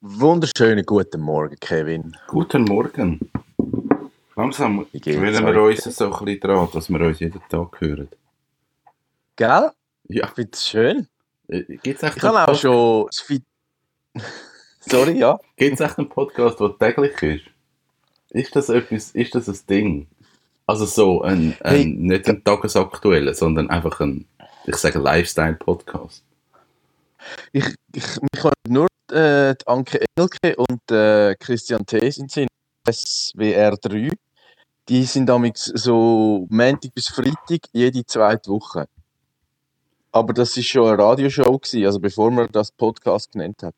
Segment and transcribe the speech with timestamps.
[0.00, 2.16] Wunderschönen guten Morgen, Kevin.
[2.28, 3.18] Guten Morgen.
[4.36, 8.08] Langsam gewöhnen wir uns so ein bisschen daran, dass wir uns jeden Tag hören.
[9.34, 9.72] Gell?
[10.08, 11.08] Ja, Ich finde es schön.
[11.48, 13.08] gibt es echt, Ich habe auch schon
[14.80, 15.38] Sorry, ja.
[15.56, 17.44] Gibt's echt einen Podcast, der täglich ist?
[18.30, 20.06] Ist das etwas, ist das ein Ding?
[20.66, 21.84] Also so ein, ein Hey.
[21.86, 24.26] nicht ein tagesaktueller, sondern einfach ein,
[24.64, 26.22] ich sage Lifestyle-Podcast.
[27.52, 32.10] Ich, ich, mich kann nur äh, Anke Engelke und äh, Christian T.
[32.10, 32.48] sind in
[32.90, 34.10] SWR 3.
[34.88, 38.88] Die sind damals so Montag bis Freitag jede zweite Woche.
[40.12, 43.74] Aber das ist schon eine Radioshow gewesen, also bevor man das Podcast genannt hat.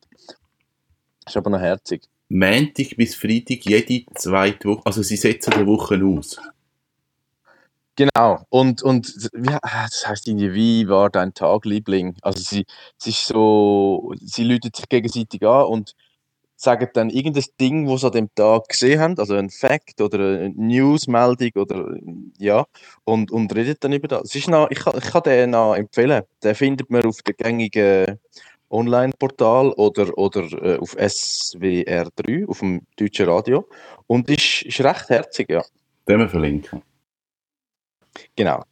[1.26, 2.02] Ist aber noch herzig.
[2.28, 6.40] Montag bis Freitag, jede zweite Woche, also sie setzen die Wochen aus.
[8.00, 8.38] Genau.
[8.48, 12.16] Und, und wie, ah, das heißt irgendwie, wie war dein Tag, Liebling?
[12.22, 12.64] Also sie,
[12.96, 15.94] sie ist so, sie läuten sich gegenseitig an und
[16.56, 20.18] sagen dann irgendein Ding, was sie an dem Tag gesehen haben, also ein Fact oder
[20.18, 21.94] eine Newsmeldung oder
[22.38, 22.64] ja,
[23.04, 24.34] und, und redet dann über das.
[24.34, 26.22] Ist noch, ich, kann- ich kann den noch empfehlen.
[26.42, 28.18] Den findet man auf dem gängigen
[28.70, 33.68] Online-Portal oder, oder äh, auf SWR 3, auf dem deutschen Radio.
[34.06, 35.62] Und ist, ist recht herzig, ja.
[36.08, 36.82] Den wir verlinken.
[38.36, 38.64] Genau.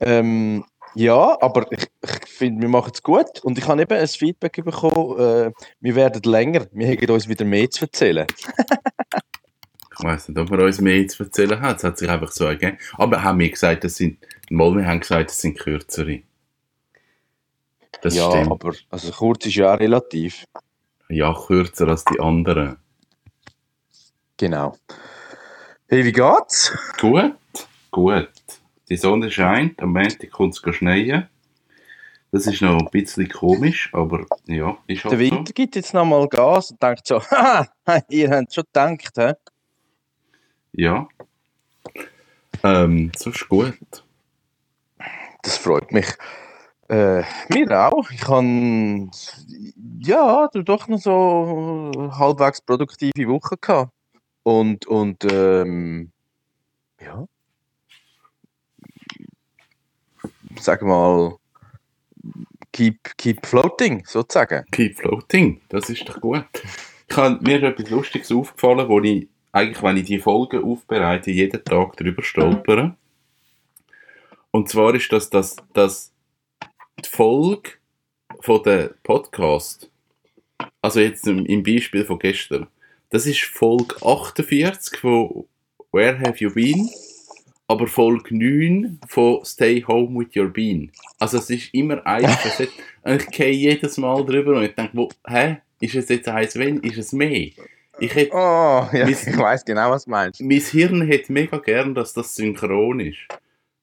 [0.00, 0.64] Ähm,
[0.94, 3.40] ja, aber ich, ich finde, wir machen es gut.
[3.42, 7.44] Und ich habe eben ein Feedback bekommen, äh, wir werden länger, wir haben uns wieder
[7.44, 8.26] mehr zu erzählen.
[9.98, 11.76] Ich weiß nicht, ob wir uns mehr zu erzählen haben.
[11.76, 12.76] Es hat sich einfach so ergeben.
[12.98, 14.18] Aber haben wir gesagt, das sind,
[14.50, 16.20] mal wir haben gesagt, das sind kürzere.
[18.02, 18.50] Das ja, stimmt.
[18.50, 20.44] aber also kurz ist ja auch relativ.
[21.08, 22.76] Ja, kürzer als die anderen.
[24.36, 24.76] Genau.
[25.88, 26.76] Hey, wie geht's?
[27.00, 27.32] Gut,
[27.96, 28.28] gut.
[28.90, 31.28] Die Sonne scheint, am Montag kommt es schneien.
[32.30, 36.28] Das ist noch ein bisschen komisch, aber ja, ist Der halt Winter gibt jetzt nochmal
[36.28, 37.66] Gas und denkt so, haha,
[38.10, 39.32] ihr habt schon gedacht, hä?
[39.32, 39.34] so.
[40.72, 41.08] Ja.
[42.62, 44.04] Ähm, sonst gut.
[45.42, 46.08] Das freut mich.
[46.90, 48.10] Äh, mir auch.
[48.10, 49.08] Ich habe
[50.00, 53.92] ja du doch noch so halbwegs produktive Woche gehabt.
[54.42, 56.12] Und, und ähm,
[57.00, 57.26] ja.
[60.58, 61.36] Sag mal,
[62.72, 64.64] keep, keep floating, sozusagen.
[64.70, 66.44] Keep floating, das ist doch gut.
[67.08, 71.30] Ich hab, mir ist etwas Lustiges aufgefallen, wo ich eigentlich, wenn ich die Folgen aufbereite,
[71.30, 72.96] jeden Tag drüber stolpere.
[74.50, 76.12] Und zwar ist das, dass, dass
[77.04, 77.72] die Folge
[78.40, 79.90] von der Podcast,
[80.82, 82.66] also jetzt im Beispiel von gestern,
[83.10, 85.46] das ist Folge 48 von
[85.92, 86.90] Where Have You Been?
[87.68, 90.92] Aber Folge 9 von Stay Home with Your Bean.
[91.18, 92.70] Also es ist immer ein Facet.
[93.02, 95.58] Und ich gehe jedes Mal drüber und ich denke, wo, hä?
[95.80, 96.78] Ist es jetzt eins wenn?
[96.80, 97.50] Ist es mehr?
[97.98, 100.40] Ich hätte, Oh, ja, Mis- ich weiß genau, was du meinst.
[100.40, 103.18] mein Hirn hätte mega gern, dass das synchron ist.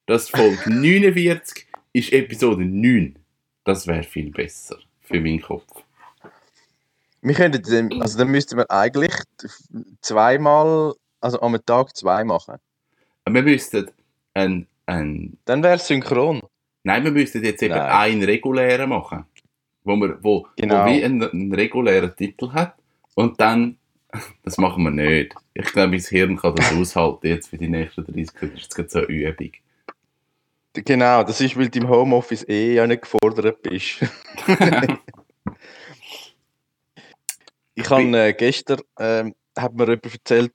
[0.06, 3.16] Das Folge 49 ist Episode 9.
[3.66, 5.66] Das wäre viel besser für meinen Kopf.
[7.22, 9.14] Wir könnten, also dann müssten wir eigentlich
[10.02, 12.56] zweimal, also am Tag zwei machen.
[13.30, 13.90] Wir müssten
[14.34, 16.42] ein, ein Dann wäre es synchron.
[16.84, 17.92] Nein, wir müssten jetzt eben Nein.
[17.92, 19.26] einen regulären machen.
[19.84, 20.86] Wo, wir, wo, Genau.
[20.86, 22.76] wo wie einen, einen regulären Titel hat.
[23.16, 23.78] Und dann,
[24.44, 25.36] das machen wir nicht.
[25.54, 28.56] Ich glaube, mein Hirn kann das aushalten jetzt für die nächsten 30 Sekunden.
[28.56, 29.52] Das ist so eine Übung.
[30.74, 34.00] Genau, das ist, weil du im Homeoffice eh ja nicht gefordert bist.
[37.76, 40.54] Ich habe äh, gestern, ähm, hat mir jemand erzählt,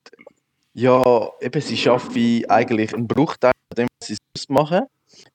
[0.79, 4.87] ja, eben, sie schaffen eigentlich einen Bruchteil von dem, was sie sonst machen,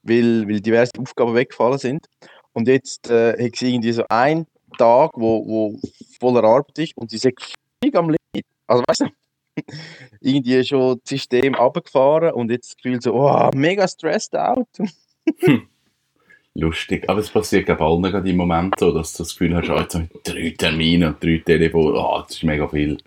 [0.01, 2.07] weil, weil diverse Aufgaben weggefallen sind.
[2.53, 5.79] Und jetzt äh, hat sie irgendwie so einen Tag, wo, wo
[6.19, 7.35] voller Arbeit ist und sie sind
[7.81, 8.45] völlig am Limit.
[8.67, 9.07] Also weißt du,
[10.21, 14.67] irgendwie schon das System runtergefahren und jetzt das Gefühl so, oh, mega stressed out.
[16.55, 17.09] Lustig.
[17.09, 19.81] Aber es passiert, glaube allen gerade im Moment so, dass du das Gefühl hast, ah,
[19.81, 21.99] jetzt habe ich drei Termine und drei Telefone.
[21.99, 22.97] Ah, das ist mega viel.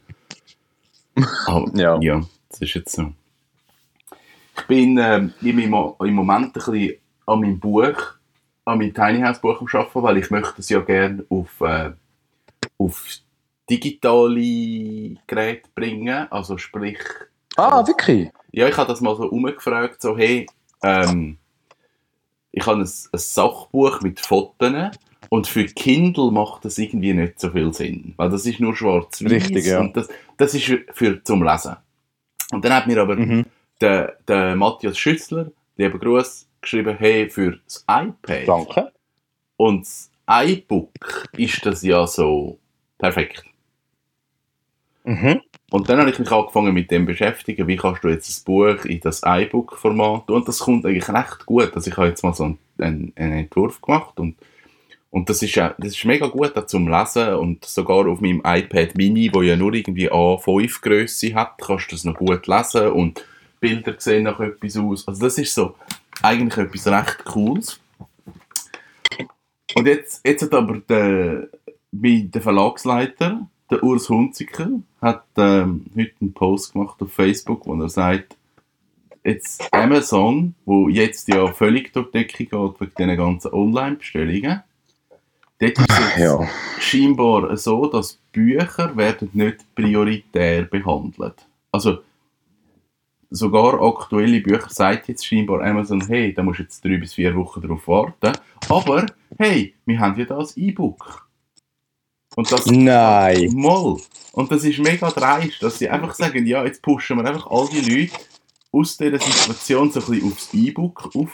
[1.46, 1.98] Aber, Ja.
[2.00, 3.12] ja, das ist jetzt so.
[4.58, 6.94] Ich bin ähm, im, im Moment ein bisschen
[7.26, 7.94] an meinem Buch,
[8.64, 11.92] an meinem Tiny House Buch am Arbeiten, weil ich möchte es ja gerne auf, äh,
[12.78, 13.06] auf
[13.68, 16.26] digitale Geräte bringen.
[16.30, 16.98] Also sprich,
[17.56, 18.30] Ah, wirklich?
[18.52, 20.46] ja, ich habe das mal so umgefragt, so, hey,
[20.82, 21.38] ähm,
[22.52, 24.70] ich habe ein, ein Sachbuch mit Fotos
[25.28, 29.30] und für Kindle macht das irgendwie nicht so viel Sinn, weil das ist nur schwarz-weiß
[29.30, 29.80] Richtig, ja.
[29.80, 31.76] und das, das ist für, für zum Lesen.
[32.52, 33.44] Und dann hat mir aber Mhm.
[33.80, 38.92] der, der Matthias Schüssler, lieber Gruß, geschrieben, hey, für das iPad Danke.
[39.56, 42.58] und das iBook ist das ja so
[42.98, 43.44] Perfekt.
[45.04, 45.40] Mhm.
[45.70, 48.84] Und dann habe ich mich angefangen mit dem beschäftigen, wie kannst du jetzt ein Buch
[48.84, 50.36] in das iBook-Format tun.
[50.36, 51.74] Und das kommt eigentlich recht gut.
[51.74, 54.36] Also ich habe jetzt mal so einen, einen, einen Entwurf gemacht und,
[55.16, 58.42] und das, ist, auch- das ist mega gut auch zum Lesen und sogar auf meinem
[58.44, 62.88] iPad Mini, wo ja nur irgendwie A5 Größe hat, kannst du das noch gut lesen
[62.88, 63.24] und
[63.58, 65.08] Bilder sehen nach etwas aus.
[65.08, 65.74] Also das ist so
[66.22, 67.80] eigentlich etwas recht Cooles.
[69.74, 71.48] Und jetzt, jetzt hat aber der,
[71.92, 74.68] der Verlagsleiter, der Urs Hunziker,
[75.00, 78.36] hat ähm, heute einen Post gemacht auf Facebook, wo er sagt,
[79.24, 84.60] jetzt Amazon, wo jetzt ja völlig durch die Decke geht wegen diesen ganzen Online-Bestellungen,
[85.58, 86.48] dort ist es Ja.
[86.78, 91.46] scheinbar so, dass Bücher werden nicht prioritär behandelt.
[91.72, 91.98] Also
[93.30, 97.34] sogar aktuelle Bücher sagt jetzt scheinbar Amazon, hey, da musst du jetzt drei bis vier
[97.34, 98.32] Wochen darauf warten.
[98.68, 99.06] Aber
[99.38, 101.26] hey, wir haben ja das E-Book.
[102.36, 103.50] Und das Nein.
[103.54, 104.00] Moll.
[104.32, 107.66] Und das ist mega dreist, dass sie einfach sagen, ja, jetzt pushen wir einfach all
[107.68, 108.12] die Leute
[108.72, 111.30] aus dieser Situation so ein bisschen aufs E-Book rauf.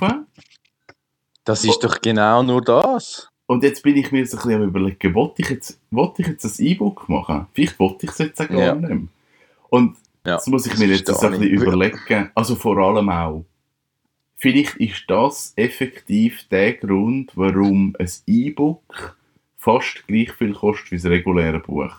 [1.45, 3.31] Das ist doch genau nur das.
[3.53, 6.29] Und jetzt bin ich mir so ein bisschen am überlegen, wollte ich jetzt, wollte ich
[6.29, 7.49] jetzt ein E-Book machen?
[7.53, 8.75] Vielleicht wollte ich es jetzt auch gar Ja.
[8.75, 9.01] nicht mehr.
[9.69, 13.11] Und Ja, jetzt muss ich mir das jetzt so ein bisschen überlegen, also vor allem
[13.11, 13.45] auch,
[14.37, 19.19] vielleicht ist das effektiv der Grund, warum ein E-Book
[19.59, 21.95] fast gleich viel kostet wie das reguläre Buch.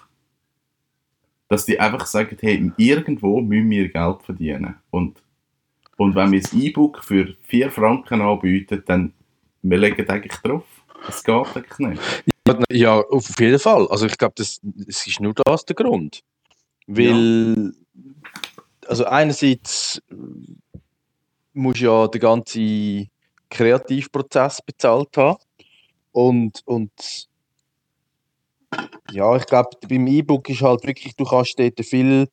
[1.49, 4.77] Dass die einfach sagen, hey, irgendwo müssen wir Geld verdienen.
[4.89, 5.21] Und,
[5.97, 9.13] und wenn wir das E-Book für 4 Franken anbieten, dann
[9.61, 10.65] wir legen eigentlich drauf.
[11.05, 12.01] Das geht eigentlich nicht.
[12.71, 13.87] Ja, auf jeden Fall.
[13.89, 16.21] Also ich glaube, das, das ist nur das der Grund.
[16.87, 17.73] Weil,
[18.87, 20.01] also einerseits
[21.53, 23.09] du ja den ganzen
[23.49, 25.37] Kreativprozess bezahlt haben.
[26.11, 26.91] Und, und
[29.11, 32.27] ja, ich glaube, beim E-Book ist halt wirklich, du kannst dort viel,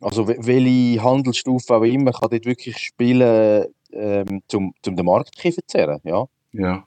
[0.00, 5.34] also we- welche Handelsstufe auch immer, kann dort wirklich spielen, ähm, zum, zum den Markt
[5.36, 6.24] zu verzerren, ja.
[6.52, 6.86] Ja.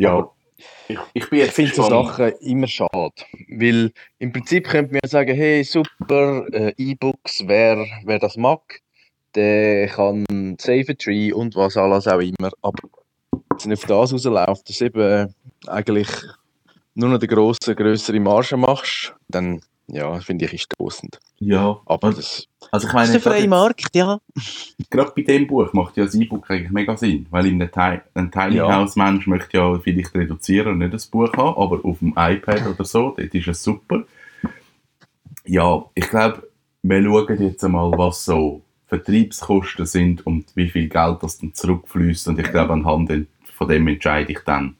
[0.00, 0.30] Ja.
[0.88, 1.82] Ich, ich Ich finde so.
[1.82, 3.12] Sachen immer schade.
[3.48, 8.80] Weil im Prinzip könnte man ja sagen, hey, super, äh, E-Books, wer, wer das mag,
[9.34, 10.24] der kann
[10.58, 12.50] Save a Tree und was alles auch immer.
[12.62, 12.82] Aber
[13.30, 15.34] wenn es nicht auf das rausläuft, dass du eben
[15.66, 16.08] eigentlich
[16.94, 19.60] nur noch die grosse, grössere Marge machst, dann
[19.92, 21.18] ja, finde ich, ist stoßend.
[21.38, 24.20] Ja, Aber das, also ich das meine, ist der freie Markt, ja.
[24.90, 28.30] gerade bei dem Buch macht ja das E-Book eigentlich mega Sinn, weil der Ti- ein
[28.30, 28.72] Tiny Ja.
[28.72, 32.66] House Mensch möchte ja vielleicht reduzieren und nicht das Buch haben, aber auf dem iPad
[32.66, 34.04] oder so, dort ist es super.
[35.44, 36.48] Ja, ich glaube,
[36.82, 42.28] wir schauen jetzt einmal, was so Vertriebskosten sind und wie viel Geld das dann zurückfließt
[42.28, 43.26] und ich glaube, anhand
[43.56, 44.76] von dem entscheide ich dann,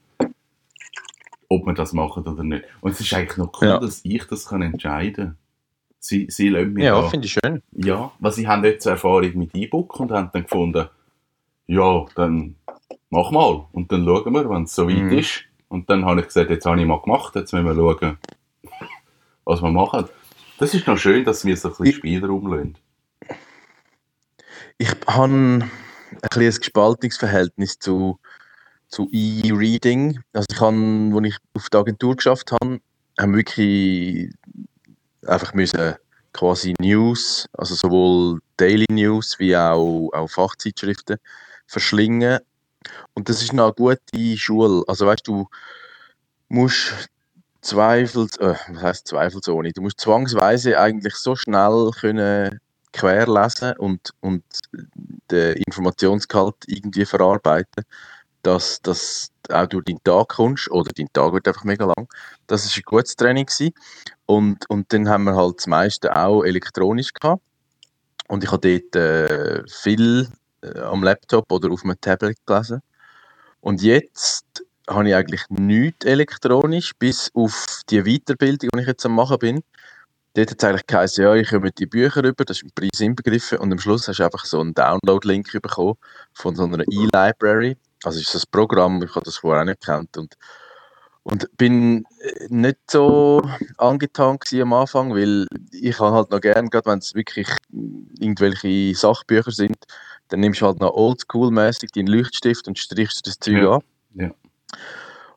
[1.53, 2.65] ob wir das machen oder nicht.
[2.81, 3.79] Und es ist eigentlich noch cool, Ja.
[3.79, 5.37] dass ich das kann entscheiden kann.
[5.99, 7.61] Sie, sie lassen mich Ja, finde ich schön.
[7.73, 10.89] ja, weil sie haben jetzt Erfahrung mit E-Book und haben dann gefunden,
[11.67, 12.55] ja, dann
[13.11, 15.19] mach mal und dann schauen wir, wenn es so weit Mhm.
[15.19, 15.43] ist.
[15.69, 18.17] Und dann habe ich gesagt, jetzt habe ich mal gemacht, jetzt müssen wir schauen,
[19.45, 20.07] was wir machen.
[20.59, 22.77] Das ist noch schön, dass wir so ein bisschen Ich- Spielraum lassen.
[24.79, 28.19] Ich habe ein, ein gespaltenes Verhältnis zu,
[28.91, 30.21] zu E-Reading.
[30.33, 32.81] Also ich habe, als ich auf der Agentur geschafft habe,
[33.19, 34.33] haben wir wirklich
[35.27, 35.95] einfach müssen
[36.33, 41.19] quasi News, also sowohl Daily News wie auch, auch Fachzeitschriften
[41.67, 42.39] verschlingen.
[43.15, 44.85] Und das ist eine gute Schule.
[44.87, 45.49] Also weißt du,
[46.49, 47.09] musst
[47.63, 49.73] zweifels, äh, was heißt zweifelsohne?
[49.73, 52.61] Du musst zwangsweise eigentlich so schnell können
[52.93, 54.43] querlesen und, und
[55.31, 57.85] den Informationsgehalt irgendwie verarbeiten,
[58.43, 62.09] dass dass du auch durch deinen Tag kommst, oder dein Tag wird einfach mega lang.
[62.47, 63.47] Das war ein gutes Training.
[64.27, 67.43] Und, und dann haben wir halt das meiste auch elektronisch gehabt.
[68.29, 70.29] Und ich habe dort äh, viel
[70.63, 72.81] äh, am Laptop oder auf einem Tablet gelesen.
[73.61, 79.15] Und jetzt habe ich eigentlich nichts elektronisch, bis auf die Weiterbildung, die ich jetzt am
[79.15, 79.63] machen bin.
[80.35, 83.01] Dort hat es eigentlich geheißen, ja, ich komme die Bücher rüber, das ist im Preis
[83.01, 85.95] inbegriffen und am Schluss hast du einfach so einen Download-Link bekommen
[86.33, 87.77] von so einer E-Library.
[88.05, 90.35] Also ist das Programm, ich habe das vorher auch nicht gekannt und,
[91.23, 93.43] und bin äh, nicht so
[93.77, 97.49] angetan am Anfang, weil ich habe halt noch gern, gerade wenn es wirklich
[98.19, 99.77] irgendwelche Sachbücher sind,
[100.29, 103.75] dann nimmst du halt noch oldschool-mäßig deinen Leuchtstift und strichst das Zeug Ja.
[103.75, 103.83] an.
[104.15, 104.31] Ja.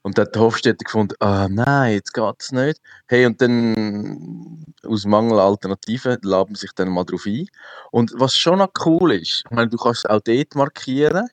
[0.04, 2.82] Und dann hat die Hofstädter gefunden, ah nein, jetzt geht es nicht.
[3.08, 7.48] Hey, und dann aus Mangel an Alternativen laden sich dann mal drauf ein.
[7.92, 11.30] Und was schon noch cool ist, ich meine, du kannst es auch dort markieren.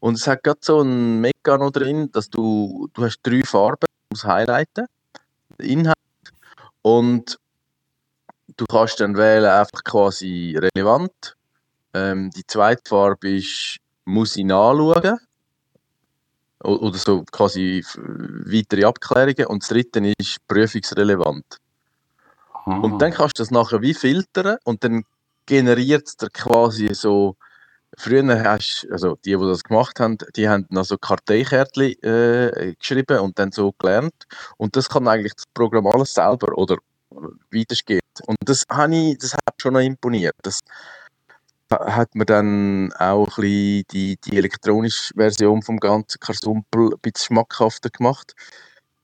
[0.00, 4.14] Und es hat gerade so einen Mechanismus drin, dass du, du hast drei Farben, du
[4.14, 4.86] musst highlighten,
[5.58, 5.96] Inhalt.
[6.82, 7.38] Und
[8.56, 11.36] du kannst dann wählen einfach quasi relevant.
[11.94, 15.18] Ähm, die zweite Farbe ist muss ich nachschauen.
[16.62, 19.46] Oder so quasi weitere Abklärungen.
[19.46, 21.44] Und das dritte ist prüfungsrelevant.
[22.64, 22.78] Aha.
[22.78, 25.04] Und dann kannst du das nachher wie filtern und dann
[25.44, 27.36] generiert es dir quasi so.
[27.98, 33.20] Früher hast also die, die das gemacht haben, die haben noch so Karteikärtchen äh, geschrieben
[33.20, 34.26] und dann so gelernt.
[34.58, 36.76] Und das kann eigentlich das Programm alles selber oder
[37.50, 38.00] weitergehen.
[38.26, 40.34] Und das, ich, das hat schon noch imponiert.
[40.42, 40.60] Das
[41.70, 47.26] hat mir dann auch ein bisschen die, die elektronische Version vom ganzen Karsumpel ein bisschen
[47.26, 48.34] schmackhafter gemacht.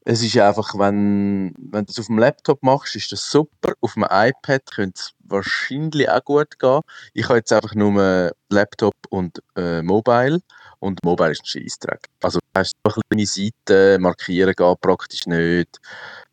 [0.05, 3.75] Es ist einfach, wenn, wenn du das auf dem Laptop machst, ist das super.
[3.81, 6.81] Auf dem iPad könnte es wahrscheinlich auch gut gehen.
[7.15, 10.41] Ich habe jetzt einfach nur Laptop und äh, Mobile.
[10.81, 12.09] Und Mobile ist ein Scheissdreck.
[12.21, 15.81] Also du hast so eine kleine Seite, markieren geht praktisch nicht.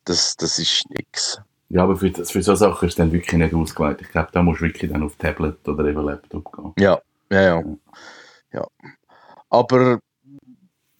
[0.06, 1.40] Das, das ist nichts.
[1.70, 4.02] Ja, aber für, das, für so Sachen ist es dann wirklich nicht ausgelegt.
[4.02, 6.74] Ich glaube, da musst du wirklich dann auf Tablet oder eben Laptop gehen.
[6.80, 7.00] Ja,
[7.30, 7.64] ja, ja.
[8.54, 8.68] ja.
[9.52, 10.00] Aber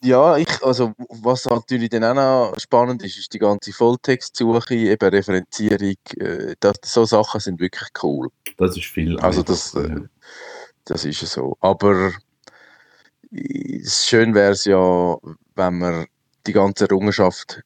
[0.02, 5.10] ja, ich, also was natürlich dann auch noch spannend ist, ist die ganze Volltextsuche, eben
[5.10, 5.96] Referenzierung.
[6.18, 8.30] Äh, das, so Sachen sind wirklich cool.
[8.58, 9.20] Das ist viel.
[9.20, 10.02] Also das, äh,
[10.86, 11.58] das ist ja so.
[11.60, 12.12] Aber
[13.32, 15.18] schön wäre es ja,
[15.56, 16.06] wenn man
[16.48, 17.62] die ganze Errungenschaft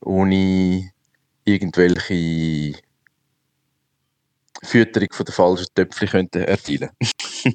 [0.00, 0.90] ohne
[1.44, 2.78] irgendwelche
[4.62, 6.90] Fütterung von der falschen Töpfchen könnte erteilen.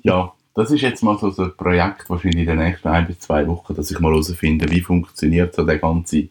[0.03, 3.47] ja, das ist jetzt mal so, ein Projekt, wahrscheinlich in den nächsten ein bis zwei
[3.47, 6.27] Wochen, dass ich mal herausfinde, wie funktioniert so der ganze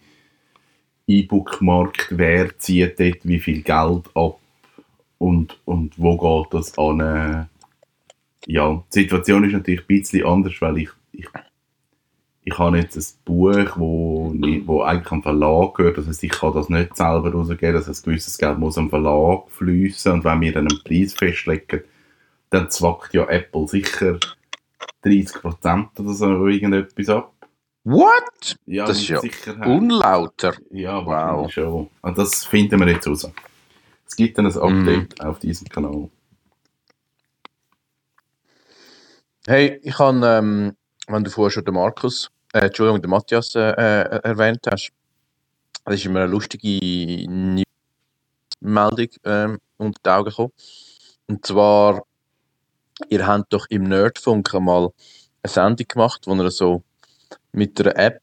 [1.06, 4.38] E-Book-Markt, wer zieht dort wie viel Geld ab
[5.18, 7.00] und, und wo geht das an.
[7.00, 7.44] Äh,
[8.46, 11.26] ja, die Situation ist natürlich ein bisschen anders, weil ich, ich,
[12.44, 14.32] ich habe jetzt ein Buch, wo,
[14.66, 18.04] wo eigentlich am Verlag gehört, das heißt, ich kann das nicht selber rausgeben, das heißt,
[18.04, 21.82] gewisses Geld muss am Verlag fließen und wenn wir dann einen Preis festlegen,
[22.50, 24.19] dann zwackt ja Apple sicher
[25.04, 27.33] 30% oder so irgendetwas ab.
[27.85, 28.57] What?
[28.66, 29.66] Ja, Das ist ja Sicherheit.
[29.66, 30.54] Unlauter.
[30.71, 31.50] Ja, Wow.
[31.50, 31.88] schon.
[32.02, 33.30] Und das finden wir jetzt raus.
[34.07, 36.11] Es gibt dann ein Update auf diesem Kanal.
[39.47, 40.76] Hey, ich habe, ähm,
[41.09, 44.90] wenn du vorher schon den Markus, äh, Entschuldigung, den Matthias äh, äh, erwähnt hast,
[45.85, 47.26] das ist mir eine lustige
[48.61, 50.52] Meldung ähm, unter die Augen gekommen.
[51.28, 52.02] Und zwar,
[53.09, 54.92] ihr habt doch im Nerdfunk einmal
[55.42, 56.83] eine Sendung gemacht, wo ihr so
[57.52, 58.21] mit einer App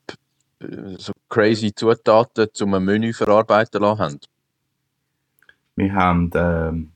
[0.60, 4.30] äh, so crazy Zutaten zum Menü verarbeiten lassen habt.
[5.76, 6.92] Wir haben, ähm,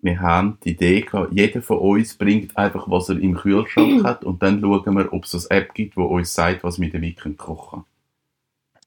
[0.00, 4.24] wir haben die Idee gehabt, jeder von uns bringt einfach, was er im Kühlschrank hat
[4.24, 7.18] und dann schauen wir, ob es eine App gibt, die uns sagt, was wir damit
[7.18, 7.84] können kochen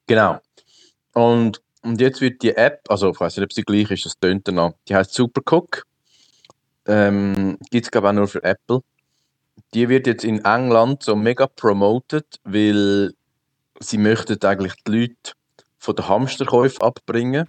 [0.08, 0.40] Genau.
[1.14, 4.20] Und, und jetzt wird die App, also ich weiß nicht, ob sie gleich ist, das
[4.20, 5.86] tönt danach, die heißt Supercook.
[6.88, 8.82] Ähm, Gibt es, glaube ich, auch nur für Apple.
[9.74, 13.14] Die wird jetzt in England so mega promoted, weil
[13.80, 15.34] sie möchten eigentlich die Leute
[15.78, 17.48] von den Hamsterkäufen abbringen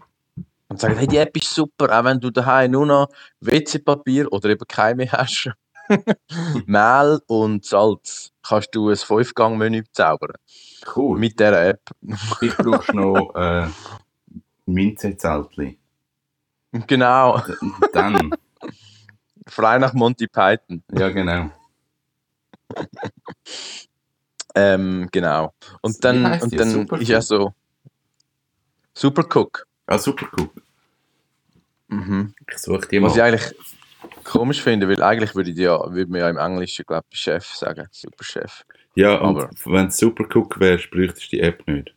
[0.69, 3.09] und sagen, hey, die App ist super, auch wenn du daheim nur noch
[3.41, 5.51] WC-Papier oder eben kein mehr hast.
[6.67, 10.33] Mehl und Salz kannst du ein Fünf-Gang-Menü zaubern.
[10.97, 11.19] Cool.
[11.19, 11.83] Mit dieser App.
[12.41, 13.67] Ich brauchst noch äh,
[14.67, 15.79] Minzezeltli.
[16.87, 17.43] Genau.
[17.93, 18.31] Dann,
[19.47, 20.83] Frei nach Monty Python.
[20.93, 21.51] ja genau.
[24.55, 25.55] Ähm, genau.
[25.81, 27.01] Und dann, und dann Supercook?
[27.01, 27.55] ist ja so
[28.93, 29.67] Supercook.
[29.87, 30.51] Ah, super cool.
[31.89, 32.35] Mhm.
[32.51, 33.29] Ich suche die Was ich mal.
[33.29, 33.55] eigentlich
[34.25, 37.47] komisch finde, weil eigentlich würde, ich ja, würde man ja im Englischen, glaube ich, Chef
[37.47, 37.89] sagen.
[37.91, 38.65] Superchef.
[38.95, 41.95] Ja, und aber- wenn es super Cook wärst, bräuchtest du die App nicht.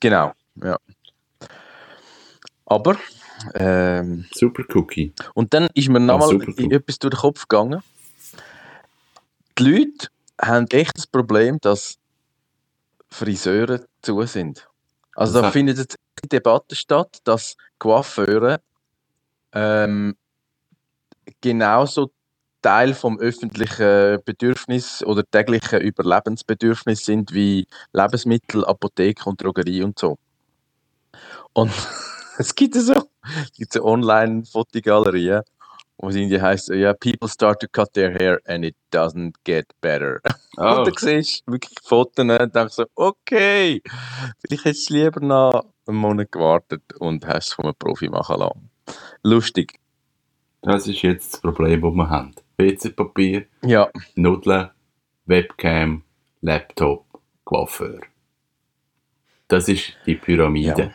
[0.00, 0.78] Genau, ja.
[2.64, 2.96] Aber,
[3.54, 5.12] ähm, Super Cookie.
[5.34, 6.72] und dann ist mir nochmal Supercook.
[6.72, 7.82] etwas durch den Kopf gegangen.
[9.58, 10.08] Die Leute
[10.40, 11.98] haben echt das Problem, dass
[13.10, 14.68] Friseure zu sind.
[15.14, 18.60] Also Das da findet jetzt die Debatte statt, dass Coiffeure
[19.52, 20.16] ähm,
[21.40, 22.10] genauso
[22.62, 30.18] Teil vom öffentlichen Bedürfnis oder täglichen Überlebensbedürfnis sind wie Lebensmittel, Apotheke und Drogerie und so.
[31.52, 31.70] Und
[32.38, 32.94] es gibt so,
[33.42, 35.42] es gibt so Online-Fotogalerien,
[35.98, 39.66] wo es irgendwie heißt, ja, people start to cut their hair and it doesn't get
[39.80, 40.20] better.
[40.56, 43.82] Ah, Und dann siehst du wirklich Fotos und denkst so, okay,
[44.40, 48.38] vielleicht hättest du lieber noch einen Monat gewartet und hast es von einem Profi machen
[48.38, 48.70] lassen.
[49.22, 49.78] Lustig.
[50.62, 52.34] das ist jetzt das Problem, das wir haben.
[52.58, 54.70] WC-Papier, Ja, Nudeln,
[55.26, 56.02] Webcam,
[56.40, 57.04] Laptop,
[57.44, 58.00] Coiffeur.
[59.48, 60.92] Das ist die Pyramide.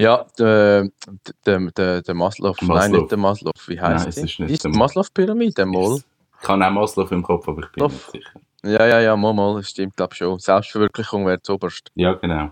[0.00, 0.88] Ja, der,
[1.44, 2.56] der, der, der Maslow.
[2.62, 3.52] Nein, nicht der Maslow.
[3.66, 4.44] Wie Nein, heißt es die?
[4.44, 5.98] ist die Maslow-Pyramide, mal.
[5.98, 7.92] Ich kann auch Maslow im Kopf, aber ich bin Doch.
[7.92, 8.40] nicht sicher.
[8.62, 10.38] Ja, ja, ja, mal, mal, das stimmt, glaube schon.
[10.38, 11.90] Selbstverwirklichung wäre zuoberst.
[11.96, 12.50] Ja, genau.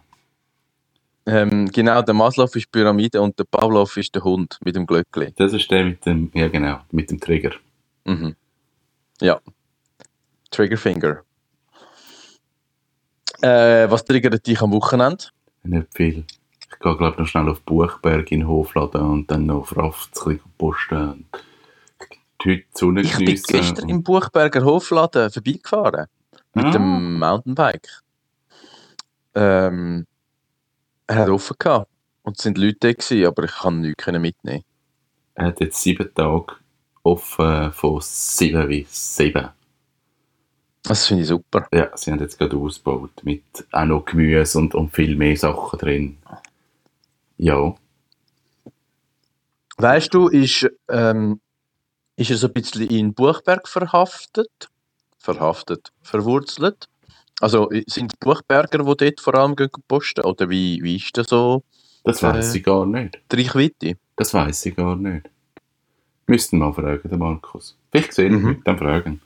[1.24, 5.32] Ähm, genau, der Maslow ist Pyramide und der Pavlov ist der Hund mit dem Glöckli.
[5.36, 7.52] Das ist der mit dem, ja genau, mit dem Trigger.
[8.04, 8.36] Mhm.
[9.22, 9.40] Ja.
[10.50, 11.22] Triggerfinger.
[13.40, 15.24] Äh, was triggert dich am Wochenende?
[15.62, 16.24] Nicht viel.
[16.70, 20.08] Ich gehe, glaube ich, noch schnell auf Buchberg in den Hofladen und dann noch auf
[20.08, 21.26] ein bisschen posten.
[22.44, 26.06] Heute Sonne Ich bin gestern im Buchberger Hofladen vorbeigefahren.
[26.54, 26.70] Mit Ah.
[26.70, 27.88] dem Mountainbike.
[29.34, 30.06] Ähm,
[31.06, 31.90] er hat offen gehabt.
[32.22, 34.64] Und es sind Leute da gewesen, aber ich kann nichts mitnehmen.
[35.34, 36.54] Er hat jetzt sieben Tage
[37.02, 39.48] offen von sieben bis sieben.
[40.82, 41.66] Das finde ich super.
[41.72, 45.78] Ja, sie haben jetzt gerade ausgebaut mit auch noch Gemüse und, und viel mehr Sachen
[45.78, 46.18] drin.
[47.38, 47.74] Ja,
[49.80, 51.40] Weißt du, ist, ähm,
[52.16, 54.68] ist er so ein bisschen in Buchberg verhaftet?
[55.18, 56.88] Verhaftet, verwurzelt?
[57.40, 59.54] Also sind es Buchberger, die dort vor allem
[59.86, 60.24] posten?
[60.24, 61.62] Oder wie, wie ist das so
[62.02, 62.58] das weiß Äh.
[62.58, 63.20] ich gar nicht.
[63.30, 63.98] die Reichweite?
[64.16, 65.30] Das weiß ich gar nicht.
[66.26, 67.76] Müssten mal fragen, den Markus.
[67.92, 68.48] Vielleicht sehe ich Mhm.
[68.48, 69.20] mich dann fragen.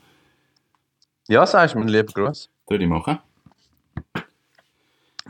[1.28, 2.50] Ja, sagst du, mein lieber Gruß.
[2.68, 3.18] Würde ich machen.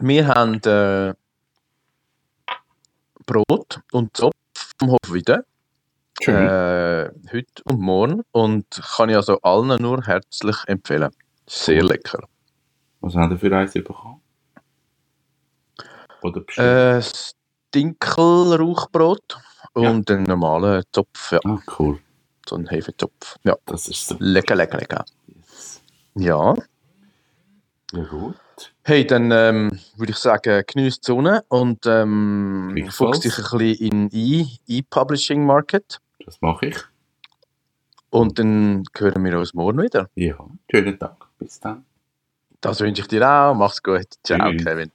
[0.00, 1.14] Wir haben äh,
[3.26, 4.34] Brot und Zopf
[4.78, 5.44] vom Hof wieder.
[6.22, 6.36] Schön.
[6.36, 8.22] Äh, heute und morgen.
[8.32, 11.10] Und kann ich also allen nur herzlich empfehlen.
[11.48, 12.26] Sehr lecker.
[13.00, 14.20] Was haben ihr für eins bekommen?
[16.22, 16.66] Oder bestimmt?
[16.68, 17.34] Äh, das
[17.74, 19.38] Dinkelrauchbrot
[19.74, 19.90] Ja.
[19.90, 21.32] und den normalen Zopf.
[21.32, 21.98] Ja, ah, cool.
[22.48, 23.36] so ein Hefezopf.
[23.44, 24.16] Ja, Das ist so.
[24.20, 25.04] lecker, lecker, lecker.
[25.26, 25.82] Yes.
[26.14, 26.54] Ja.
[27.92, 28.71] Ja, gut.
[28.84, 34.08] Hey, dann ähm, würde ich sagen, genießt die Sonne und ähm, fuchs dich ein bisschen
[34.10, 36.00] in E- E-Publishing Market.
[36.24, 36.76] Das mache ich.
[38.10, 40.10] Und dann hören wir uns morgen wieder.
[40.16, 40.36] Ja,
[40.70, 41.16] schönen Tag.
[41.38, 41.84] Bis dann.
[42.60, 43.54] Das wünsche ich dir auch.
[43.54, 44.06] Mach's gut.
[44.24, 44.64] Ciao, Tschüss.
[44.64, 44.90] Kevin.